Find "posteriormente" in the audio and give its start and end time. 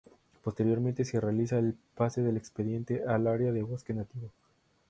0.43-1.05